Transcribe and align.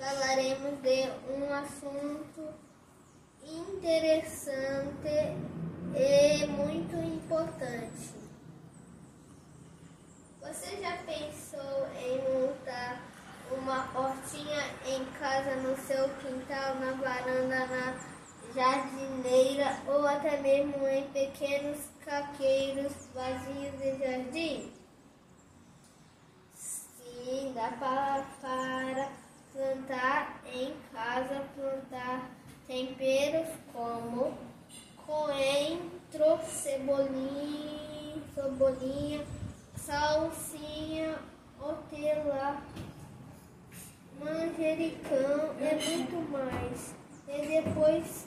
falaremos 0.00 0.80
de 0.80 1.10
um 1.30 1.52
assunto 1.52 2.48
interessante 3.44 5.36
e 5.94 6.46
muito 6.46 6.96
importante. 6.96 8.14
Você 10.40 10.78
já 10.80 10.96
pensou 11.04 11.86
em 11.98 12.18
montar 12.32 13.02
uma 13.52 13.90
hortinha 13.94 14.64
em 14.86 15.04
casa, 15.18 15.56
no 15.56 15.76
seu 15.76 16.08
quintal, 16.16 16.76
na 16.76 16.92
varanda, 16.92 17.66
na 17.66 18.00
jardineira 18.54 19.80
ou 19.86 20.06
até 20.06 20.40
mesmo 20.40 20.88
em 20.88 21.04
pequenos 21.10 21.78
caqueiros 22.06 22.92
vazios 23.14 23.78
de 23.78 23.98
jardim? 23.98 24.72
Sim, 26.54 27.52
dá 27.54 27.68
para, 27.78 28.24
para 28.40 29.19
plantar 29.52 30.40
em 30.54 30.74
casa, 30.92 31.42
plantar 31.54 32.30
temperos 32.66 33.48
como 33.72 34.38
coentro, 35.06 36.38
cebolinha, 36.46 38.22
cebolinha 38.34 39.24
salsinha, 39.90 41.16
hortelã, 41.60 42.58
manjericão 44.22 45.54
e 45.58 45.90
muito 45.90 46.30
mais. 46.30 46.94
E 47.26 47.62
depois 47.62 48.26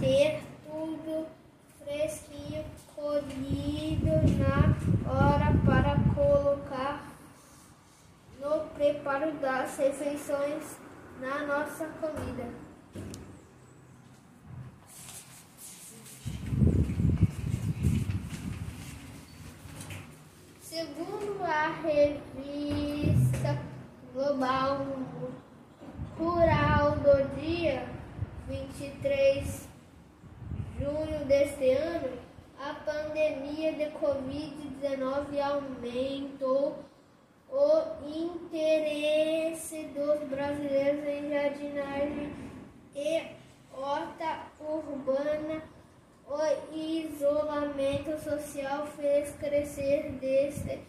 ter 0.00 0.42
tudo 0.64 1.26
fresquinho, 1.84 2.64
colhido 2.94 4.10
na 4.38 5.12
hora 5.12 5.52
para 5.66 5.96
colocar 6.14 7.12
no 8.40 8.60
preparo 9.06 9.30
das 9.34 9.78
refeições 9.78 10.78
na 11.20 11.46
nossa 11.46 11.86
comida. 12.00 12.44
Segundo 20.60 21.44
a 21.44 21.68
revista 21.84 23.62
Global 24.12 24.84
Rural 26.18 26.96
do 26.96 27.40
dia 27.40 27.88
23 28.48 29.68
de 30.50 30.84
junho 30.84 31.24
deste 31.26 31.70
ano, 31.70 32.18
a 32.58 32.74
pandemia 32.74 33.72
de 33.72 33.84
Covid-19 34.00 35.40
aumentou 35.40 36.84
jardinagem 41.56 42.32
e 42.94 43.22
horta 43.72 44.46
urbana 44.60 45.62
o 46.28 46.74
isolamento 46.74 48.18
social 48.22 48.86
fez 48.88 49.30
crescer 49.36 50.12
desde 50.20 50.80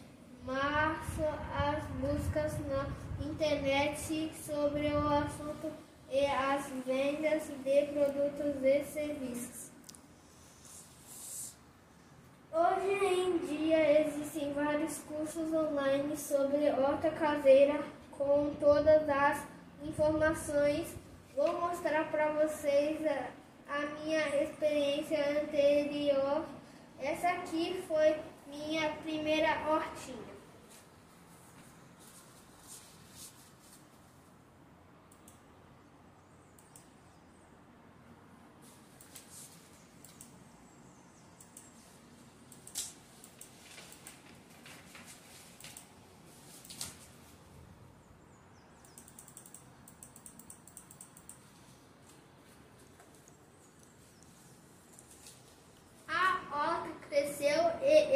março 0.45 1.23
as 1.55 1.83
buscas 2.01 2.53
na 2.67 2.87
internet 3.25 4.31
sobre 4.35 4.87
o 4.87 5.07
assunto 5.07 5.71
e 6.11 6.25
as 6.25 6.67
vendas 6.85 7.43
de 7.63 7.85
produtos 7.93 8.63
e 8.63 8.83
serviços. 8.85 9.71
Hoje 12.51 13.05
em 13.05 13.37
dia 13.37 14.01
existem 14.01 14.51
vários 14.53 14.97
cursos 14.99 15.53
online 15.53 16.17
sobre 16.17 16.69
horta 16.71 17.11
caseira 17.11 17.79
com 18.11 18.51
todas 18.59 19.07
as 19.07 19.56
informações. 19.83 20.87
Vou 21.35 21.59
mostrar 21.59 22.09
para 22.11 22.29
vocês 22.31 22.99
a 23.67 23.79
minha 24.01 24.43
experiência 24.43 25.41
anterior. 25.41 26.45
Essa 26.99 27.29
aqui 27.29 27.83
foi 27.87 28.15
minha 28.47 28.89
primeira 29.03 29.69
hortinha. 29.69 30.37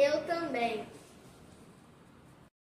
eu 0.02 0.20
também. 0.62 0.84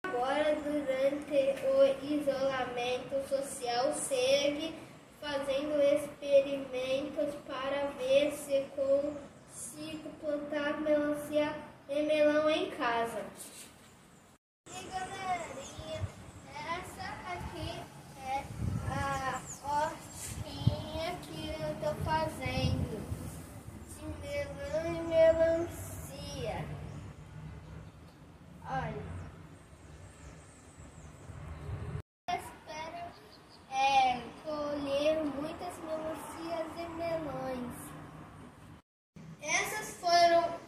Agora, 0.04 0.54
durante 0.56 1.34
o 1.66 2.04
isolamento 2.04 3.28
social, 3.28 3.92
segue 3.94 4.74
fazendo 5.20 5.80
experimentos 5.80 7.34
para 7.46 7.88
ver 7.98 8.32
se 8.32 8.64
consigo 8.76 10.08
plantar 10.20 10.80
melancia 10.80 11.54
e 11.88 12.02
melão 12.02 12.48
em 12.48 12.70
casa. 12.70 13.22
E 14.68 14.84
galerinha, 14.84 16.00
essa 16.54 17.06
aqui 17.32 17.80
é 18.24 18.44
a 18.88 19.40
hortinha 19.64 21.16
que 21.22 21.48
eu 21.50 21.74
tô 21.80 22.04
fazendo 22.04 23.00
de 23.96 24.06
melão 24.26 24.86
e 24.86 25.02
melancia. 25.08 25.80
Olha. 28.72 28.94
espero 32.28 33.02
é, 33.72 34.22
colher 34.44 35.24
muitas 35.24 35.76
melancias 35.78 36.68
e 36.78 36.88
melões. 36.94 37.74
Essas 39.42 39.96
foram 39.96 40.60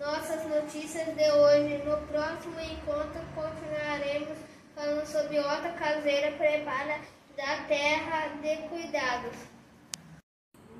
nossas 0.00 0.44
notícias 0.62 1.08
de 1.16 1.30
hoje. 1.30 1.82
No 1.84 1.96
próximo 2.06 2.60
encontro 2.60 3.20
continuaremos 3.34 4.38
falando 4.74 5.06
sobre 5.06 5.38
outra 5.38 5.72
caseira 5.72 6.32
prepara 6.36 7.00
da 7.36 7.64
terra 7.66 8.28
de 8.40 8.56
cuidados. 8.68 9.36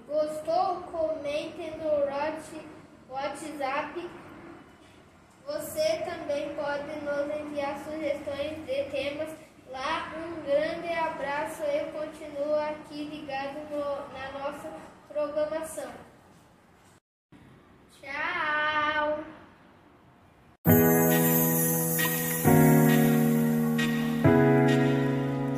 Gostou? 0.06 0.82
Comente 0.93 1.70
no 1.78 2.06
WhatsApp 3.12 4.10
você 5.44 6.03
também 6.04 6.54
pode 6.54 7.00
nos 7.00 7.41
enviar 7.41 7.76
sugestões 7.84 8.64
de 8.64 8.84
temas 8.91 9.31
lá. 9.70 10.12
Um 10.16 10.43
grande 10.44 10.93
abraço 10.93 11.62
e 11.64 11.91
continua 11.91 12.69
aqui 12.69 13.04
ligado 13.04 13.59
no, 13.70 14.12
na 14.12 14.38
nossa 14.38 14.70
programação. 15.09 16.12